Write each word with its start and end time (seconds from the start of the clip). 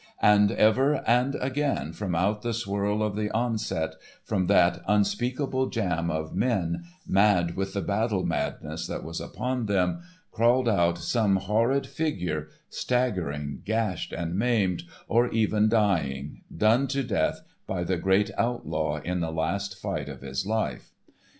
And 0.23 0.51
ever 0.53 1.07
and 1.07 1.35
again 1.35 1.93
from 1.93 2.15
out 2.15 2.41
the 2.41 2.55
swirl 2.55 3.03
of 3.03 3.15
the 3.15 3.29
onset, 3.35 3.93
from 4.23 4.47
that 4.47 4.81
unspeakable 4.87 5.67
jam 5.67 6.09
of 6.09 6.33
men, 6.33 6.85
mad 7.05 7.55
with 7.55 7.73
the 7.75 7.83
battle 7.83 8.25
madness 8.25 8.87
that 8.87 9.03
was 9.03 9.21
upon 9.21 9.67
them, 9.67 10.01
crawled 10.31 10.67
out 10.67 10.97
some 10.97 11.35
horrid 11.35 11.85
figure, 11.85 12.47
staggering, 12.67 13.61
gashed, 13.63 14.11
and 14.11 14.33
maimed, 14.33 14.85
or 15.07 15.29
even 15.29 15.69
dying, 15.69 16.41
done 16.57 16.87
to 16.87 17.03
death 17.03 17.41
by 17.67 17.83
the 17.83 17.97
great 17.97 18.31
Outlaw 18.39 18.95
in 19.01 19.19
the 19.19 19.31
last 19.31 19.79
fight 19.79 20.09
of 20.09 20.21
his 20.21 20.47
life. 20.47 20.89